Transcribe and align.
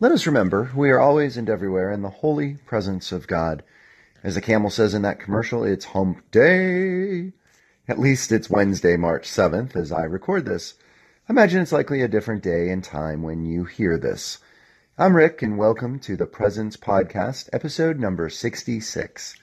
Let 0.00 0.12
us 0.12 0.28
remember 0.28 0.70
we 0.76 0.90
are 0.90 1.00
always 1.00 1.36
and 1.36 1.50
everywhere 1.50 1.90
in 1.90 2.02
the 2.02 2.08
holy 2.08 2.54
presence 2.54 3.10
of 3.10 3.26
God. 3.26 3.64
As 4.22 4.36
the 4.36 4.40
camel 4.40 4.70
says 4.70 4.94
in 4.94 5.02
that 5.02 5.18
commercial, 5.18 5.64
it's 5.64 5.86
hump 5.86 6.22
day. 6.30 7.32
At 7.88 7.98
least 7.98 8.30
it's 8.30 8.48
Wednesday, 8.48 8.96
March 8.96 9.28
7th, 9.28 9.74
as 9.74 9.90
I 9.90 10.04
record 10.04 10.44
this. 10.44 10.74
Imagine 11.28 11.62
it's 11.62 11.72
likely 11.72 12.00
a 12.00 12.06
different 12.06 12.44
day 12.44 12.70
and 12.70 12.84
time 12.84 13.24
when 13.24 13.44
you 13.44 13.64
hear 13.64 13.98
this. 13.98 14.38
I'm 14.96 15.16
Rick, 15.16 15.42
and 15.42 15.58
welcome 15.58 15.98
to 15.98 16.16
the 16.16 16.26
Presence 16.26 16.76
Podcast, 16.76 17.48
episode 17.52 17.98
number 17.98 18.28
66. 18.28 19.34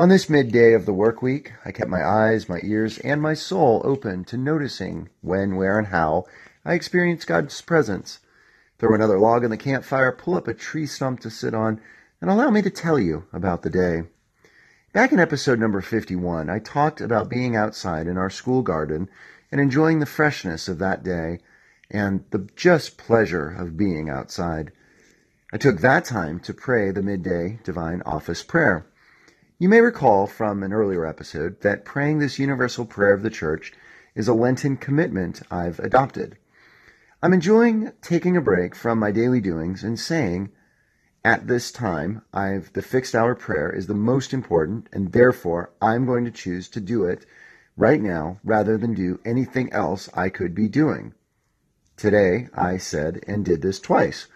On 0.00 0.08
this 0.08 0.28
midday 0.28 0.72
of 0.72 0.86
the 0.86 0.92
work 0.92 1.22
week, 1.22 1.52
I 1.64 1.70
kept 1.70 1.88
my 1.88 2.04
eyes, 2.04 2.48
my 2.48 2.58
ears, 2.64 2.98
and 2.98 3.22
my 3.22 3.34
soul 3.34 3.80
open 3.84 4.24
to 4.24 4.36
noticing 4.36 5.08
when, 5.20 5.54
where, 5.54 5.78
and 5.78 5.86
how 5.86 6.24
I 6.64 6.74
experienced 6.74 7.28
God's 7.28 7.60
presence. 7.60 8.18
Throw 8.78 8.94
another 8.94 9.18
log 9.18 9.44
in 9.44 9.50
the 9.50 9.56
campfire, 9.56 10.10
pull 10.10 10.34
up 10.34 10.48
a 10.48 10.54
tree 10.54 10.86
stump 10.86 11.20
to 11.20 11.30
sit 11.30 11.54
on, 11.54 11.80
and 12.20 12.30
allow 12.30 12.50
me 12.50 12.62
to 12.62 12.70
tell 12.70 12.98
you 12.98 13.24
about 13.32 13.62
the 13.62 13.70
day. 13.70 14.04
Back 14.92 15.12
in 15.12 15.20
episode 15.20 15.58
number 15.58 15.80
51, 15.80 16.48
I 16.48 16.58
talked 16.58 17.00
about 17.00 17.28
being 17.28 17.56
outside 17.56 18.06
in 18.06 18.16
our 18.16 18.30
school 18.30 18.62
garden 18.62 19.08
and 19.52 19.60
enjoying 19.60 20.00
the 20.00 20.06
freshness 20.06 20.68
of 20.68 20.78
that 20.78 21.02
day 21.02 21.38
and 21.90 22.24
the 22.30 22.48
just 22.56 22.96
pleasure 22.96 23.50
of 23.50 23.76
being 23.76 24.08
outside. 24.08 24.72
I 25.52 25.56
took 25.56 25.80
that 25.80 26.04
time 26.04 26.40
to 26.40 26.54
pray 26.54 26.90
the 26.90 27.02
midday 27.02 27.60
divine 27.62 28.02
office 28.02 28.42
prayer. 28.42 28.86
You 29.58 29.68
may 29.68 29.80
recall 29.80 30.26
from 30.26 30.64
an 30.64 30.72
earlier 30.72 31.06
episode 31.06 31.60
that 31.60 31.84
praying 31.84 32.18
this 32.18 32.40
universal 32.40 32.84
prayer 32.84 33.14
of 33.14 33.22
the 33.22 33.30
church 33.30 33.72
is 34.16 34.26
a 34.26 34.34
Lenten 34.34 34.76
commitment 34.76 35.42
I've 35.50 35.78
adopted. 35.78 36.36
I'm 37.24 37.32
enjoying 37.32 37.90
taking 38.02 38.36
a 38.36 38.42
break 38.42 38.74
from 38.74 38.98
my 38.98 39.10
daily 39.10 39.40
doings 39.40 39.82
and 39.82 39.98
saying, 39.98 40.52
at 41.24 41.46
this 41.46 41.72
time, 41.72 42.20
I've 42.34 42.70
the 42.74 42.82
fixed 42.82 43.14
hour 43.14 43.34
prayer 43.34 43.70
is 43.70 43.86
the 43.86 43.94
most 43.94 44.34
important, 44.34 44.90
and 44.92 45.10
therefore 45.10 45.72
I'm 45.80 46.04
going 46.04 46.26
to 46.26 46.30
choose 46.30 46.68
to 46.68 46.82
do 46.82 47.06
it 47.06 47.24
right 47.78 48.02
now 48.02 48.40
rather 48.44 48.76
than 48.76 48.92
do 48.92 49.20
anything 49.24 49.72
else 49.72 50.10
I 50.12 50.28
could 50.28 50.54
be 50.54 50.68
doing. 50.68 51.14
Today, 51.96 52.48
I 52.52 52.76
said 52.76 53.24
and 53.26 53.42
did 53.42 53.62
this 53.62 53.80
twice 53.80 54.26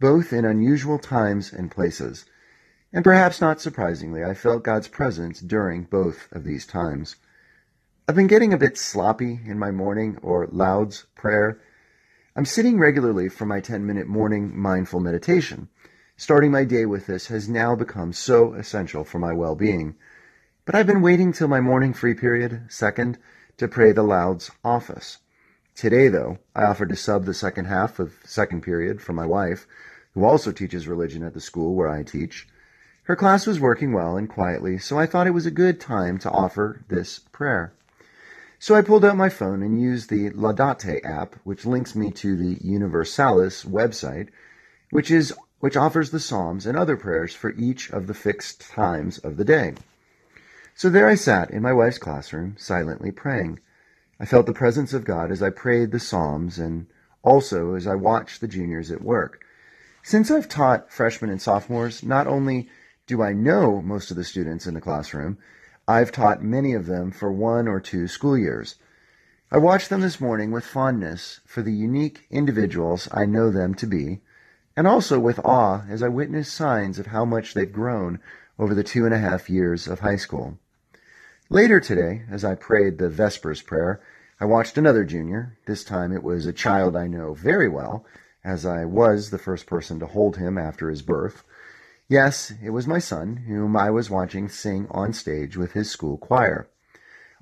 both 0.00 0.32
in 0.32 0.46
unusual 0.46 0.98
times 0.98 1.52
and 1.52 1.70
places. 1.70 2.24
And 2.94 3.04
perhaps 3.04 3.42
not 3.42 3.60
surprisingly, 3.60 4.24
I 4.24 4.32
felt 4.32 4.64
God's 4.64 4.88
presence 4.88 5.40
during 5.40 5.82
both 5.82 6.32
of 6.32 6.44
these 6.44 6.64
times. 6.64 7.16
I've 8.08 8.16
been 8.16 8.26
getting 8.26 8.54
a 8.54 8.56
bit 8.56 8.78
sloppy 8.78 9.38
in 9.44 9.58
my 9.58 9.70
morning 9.70 10.16
or 10.22 10.48
Lauds 10.50 11.04
prayer. 11.14 11.60
I'm 12.38 12.44
sitting 12.44 12.78
regularly 12.78 13.28
for 13.28 13.46
my 13.46 13.58
10 13.58 13.84
minute 13.84 14.06
morning 14.06 14.56
mindful 14.56 15.00
meditation. 15.00 15.68
Starting 16.16 16.52
my 16.52 16.62
day 16.62 16.86
with 16.86 17.08
this 17.08 17.26
has 17.26 17.48
now 17.48 17.74
become 17.74 18.12
so 18.12 18.52
essential 18.52 19.02
for 19.02 19.18
my 19.18 19.32
well 19.32 19.56
being. 19.56 19.96
But 20.64 20.76
I've 20.76 20.86
been 20.86 21.02
waiting 21.02 21.32
till 21.32 21.48
my 21.48 21.60
morning 21.60 21.92
free 21.92 22.14
period, 22.14 22.66
second, 22.68 23.18
to 23.56 23.66
pray 23.66 23.90
the 23.90 24.04
Lauds 24.04 24.52
office. 24.64 25.18
Today, 25.74 26.06
though, 26.06 26.38
I 26.54 26.62
offered 26.62 26.90
to 26.90 26.94
sub 26.94 27.24
the 27.24 27.34
second 27.34 27.64
half 27.64 27.98
of 27.98 28.14
second 28.24 28.62
period 28.62 29.02
for 29.02 29.14
my 29.14 29.26
wife, 29.26 29.66
who 30.14 30.24
also 30.24 30.52
teaches 30.52 30.86
religion 30.86 31.24
at 31.24 31.34
the 31.34 31.40
school 31.40 31.74
where 31.74 31.88
I 31.88 32.04
teach. 32.04 32.46
Her 33.02 33.16
class 33.16 33.48
was 33.48 33.58
working 33.58 33.92
well 33.92 34.16
and 34.16 34.28
quietly, 34.28 34.78
so 34.78 34.96
I 34.96 35.06
thought 35.06 35.26
it 35.26 35.34
was 35.34 35.46
a 35.46 35.50
good 35.50 35.80
time 35.80 36.18
to 36.18 36.30
offer 36.30 36.84
this 36.86 37.18
prayer. 37.18 37.72
So 38.60 38.74
I 38.74 38.82
pulled 38.82 39.04
out 39.04 39.16
my 39.16 39.28
phone 39.28 39.62
and 39.62 39.80
used 39.80 40.10
the 40.10 40.30
Laudate 40.30 41.04
app, 41.04 41.36
which 41.44 41.64
links 41.64 41.94
me 41.94 42.10
to 42.10 42.36
the 42.36 42.58
Universalis 42.60 43.64
website, 43.64 44.30
which 44.90 45.10
is 45.10 45.32
which 45.60 45.76
offers 45.76 46.10
the 46.10 46.20
Psalms 46.20 46.66
and 46.66 46.76
other 46.76 46.96
prayers 46.96 47.34
for 47.34 47.52
each 47.52 47.90
of 47.90 48.06
the 48.06 48.14
fixed 48.14 48.60
times 48.60 49.18
of 49.18 49.36
the 49.36 49.44
day. 49.44 49.74
So 50.74 50.88
there 50.88 51.08
I 51.08 51.14
sat 51.14 51.50
in 51.50 51.62
my 51.62 51.72
wife's 51.72 51.98
classroom, 51.98 52.56
silently 52.58 53.10
praying. 53.10 53.58
I 54.20 54.24
felt 54.24 54.46
the 54.46 54.52
presence 54.52 54.92
of 54.92 55.04
God 55.04 55.30
as 55.30 55.42
I 55.42 55.50
prayed 55.50 55.90
the 55.90 56.00
Psalms 56.00 56.58
and 56.58 56.86
also 57.22 57.74
as 57.74 57.86
I 57.86 57.94
watched 57.94 58.40
the 58.40 58.48
juniors 58.48 58.90
at 58.90 59.02
work. 59.02 59.40
Since 60.02 60.30
I've 60.30 60.48
taught 60.48 60.92
freshmen 60.92 61.30
and 61.30 61.42
sophomores, 61.42 62.02
not 62.02 62.26
only 62.26 62.68
do 63.06 63.22
I 63.22 63.32
know 63.32 63.82
most 63.82 64.10
of 64.10 64.16
the 64.16 64.24
students 64.24 64.66
in 64.66 64.74
the 64.74 64.80
classroom, 64.80 65.38
I've 65.90 66.12
taught 66.12 66.44
many 66.44 66.74
of 66.74 66.84
them 66.84 67.10
for 67.10 67.32
one 67.32 67.66
or 67.66 67.80
two 67.80 68.08
school 68.08 68.36
years. 68.36 68.74
I 69.50 69.56
watched 69.56 69.88
them 69.88 70.02
this 70.02 70.20
morning 70.20 70.50
with 70.50 70.66
fondness 70.66 71.40
for 71.46 71.62
the 71.62 71.72
unique 71.72 72.26
individuals 72.30 73.08
I 73.10 73.24
know 73.24 73.50
them 73.50 73.74
to 73.76 73.86
be, 73.86 74.20
and 74.76 74.86
also 74.86 75.18
with 75.18 75.40
awe 75.46 75.84
as 75.88 76.02
I 76.02 76.08
witnessed 76.08 76.52
signs 76.52 76.98
of 76.98 77.06
how 77.06 77.24
much 77.24 77.54
they've 77.54 77.72
grown 77.72 78.20
over 78.58 78.74
the 78.74 78.84
two 78.84 79.06
and 79.06 79.14
a 79.14 79.18
half 79.18 79.48
years 79.48 79.88
of 79.88 80.00
high 80.00 80.16
school. 80.16 80.58
Later 81.48 81.80
today, 81.80 82.24
as 82.30 82.44
I 82.44 82.54
prayed 82.54 82.98
the 82.98 83.08
Vespers 83.08 83.62
prayer, 83.62 84.02
I 84.38 84.44
watched 84.44 84.76
another 84.76 85.04
junior. 85.04 85.56
This 85.64 85.84
time 85.84 86.12
it 86.12 86.22
was 86.22 86.44
a 86.44 86.52
child 86.52 86.96
I 86.96 87.06
know 87.06 87.32
very 87.32 87.66
well, 87.66 88.04
as 88.44 88.66
I 88.66 88.84
was 88.84 89.30
the 89.30 89.38
first 89.38 89.64
person 89.64 89.98
to 90.00 90.06
hold 90.06 90.36
him 90.36 90.58
after 90.58 90.90
his 90.90 91.00
birth. 91.00 91.44
Yes, 92.08 92.54
it 92.62 92.70
was 92.70 92.86
my 92.86 92.98
son, 92.98 93.36
whom 93.48 93.76
I 93.76 93.90
was 93.90 94.08
watching 94.08 94.48
sing 94.48 94.86
on 94.90 95.12
stage 95.12 95.58
with 95.58 95.72
his 95.72 95.90
school 95.90 96.16
choir. 96.16 96.70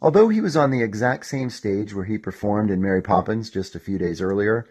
Although 0.00 0.28
he 0.28 0.40
was 0.40 0.56
on 0.56 0.70
the 0.70 0.82
exact 0.82 1.26
same 1.26 1.50
stage 1.50 1.94
where 1.94 2.06
he 2.06 2.16
performed 2.16 2.70
in 2.70 2.80
Mary 2.80 3.02
Poppins 3.02 3.50
just 3.50 3.74
a 3.74 3.80
few 3.80 3.98
days 3.98 4.22
earlier, 4.22 4.66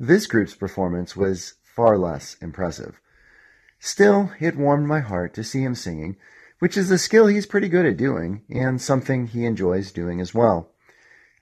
this 0.00 0.26
group's 0.26 0.56
performance 0.56 1.14
was 1.14 1.54
far 1.62 1.96
less 1.96 2.36
impressive. 2.42 3.00
Still, 3.78 4.32
it 4.40 4.56
warmed 4.56 4.88
my 4.88 4.98
heart 4.98 5.32
to 5.34 5.44
see 5.44 5.62
him 5.62 5.76
singing, 5.76 6.16
which 6.58 6.76
is 6.76 6.90
a 6.90 6.98
skill 6.98 7.28
he's 7.28 7.46
pretty 7.46 7.68
good 7.68 7.86
at 7.86 7.96
doing 7.96 8.42
and 8.50 8.80
something 8.80 9.28
he 9.28 9.44
enjoys 9.44 9.92
doing 9.92 10.20
as 10.20 10.34
well. 10.34 10.72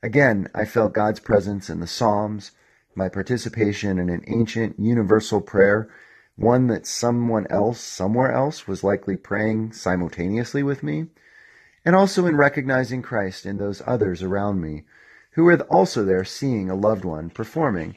Again, 0.03 0.49
I 0.55 0.67
felt 0.67 0.93
God's 0.93 1.21
presence 1.21 1.71
in 1.71 1.81
the 1.81 1.87
Psalms, 1.87 2.51
my 2.95 3.09
participation 3.09 3.99
in 3.99 4.11
an 4.11 4.25
ancient 4.27 4.79
universal 4.79 5.41
prayer, 5.41 5.89
one 6.37 6.67
that 6.67 6.85
someone 6.87 7.47
else 7.49 7.81
somewhere 7.81 8.33
else 8.33 8.67
was 8.67 8.83
likely 8.83 9.17
praying 9.17 9.73
simultaneously 9.73 10.65
with 10.65 10.83
me, 10.83 11.07
and 11.85 11.95
also 11.95 12.27
in 12.27 12.37
recognizing 12.37 13.03
Christ 13.03 13.47
in 13.47 13.57
those 13.57 13.83
others 13.87 14.23
around 14.23 14.61
me 14.61 14.85
who 15.33 15.45
were 15.45 15.61
also 15.63 16.05
there 16.05 16.25
seeing 16.25 16.69
a 16.69 16.75
loved 16.75 17.05
one 17.05 17.31
performing. 17.31 17.97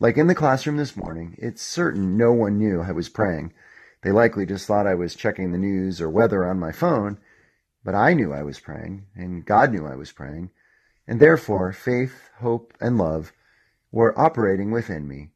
Like 0.00 0.16
in 0.16 0.26
the 0.26 0.34
classroom 0.34 0.76
this 0.76 0.96
morning, 0.96 1.36
it's 1.38 1.62
certain 1.62 2.16
no 2.16 2.32
one 2.32 2.58
knew 2.58 2.82
I 2.82 2.92
was 2.92 3.08
praying. 3.08 3.52
They 4.02 4.10
likely 4.10 4.44
just 4.44 4.66
thought 4.66 4.86
I 4.86 4.94
was 4.94 5.14
checking 5.14 5.52
the 5.52 5.58
news 5.58 6.00
or 6.00 6.10
weather 6.10 6.44
on 6.44 6.58
my 6.58 6.72
phone, 6.72 7.18
but 7.84 7.94
I 7.94 8.12
knew 8.12 8.32
I 8.32 8.42
was 8.42 8.58
praying, 8.58 9.06
and 9.14 9.44
God 9.44 9.72
knew 9.72 9.86
I 9.86 9.94
was 9.94 10.10
praying, 10.10 10.50
and 11.06 11.20
therefore 11.20 11.72
faith, 11.72 12.30
hope, 12.38 12.74
and 12.80 12.98
love 12.98 13.32
were 13.92 14.18
operating 14.18 14.72
within 14.72 15.06
me, 15.06 15.30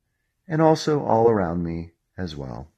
and 0.49 0.61
also 0.61 1.05
all 1.05 1.31
around 1.31 1.63
me 1.63 1.93
as 2.21 2.37
well. 2.37 2.69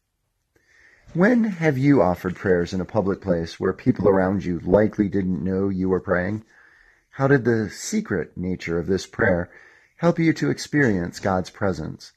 When 1.15 1.45
have 1.45 1.77
you 1.77 2.01
offered 2.01 2.37
prayers 2.37 2.73
in 2.73 2.81
a 2.81 2.87
public 2.87 3.21
place 3.21 3.59
where 3.61 3.73
people 3.73 4.09
around 4.09 4.45
you 4.45 4.61
likely 4.61 5.09
didn't 5.09 5.45
know 5.45 5.69
you 5.69 5.89
were 5.89 6.01
praying? 6.01 6.45
How 7.11 7.27
did 7.27 7.45
the 7.45 7.69
secret 7.69 8.37
nature 8.37 8.79
of 8.79 8.87
this 8.87 9.07
prayer 9.07 9.51
help 9.97 10.19
you 10.19 10.33
to 10.33 10.49
experience 10.49 11.19
God's 11.19 11.51
presence? 11.51 12.13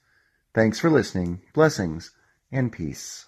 Thanks 0.53 0.79
for 0.79 0.89
listening. 0.89 1.41
Blessings 1.53 2.11
and 2.51 2.71
peace. 2.71 3.25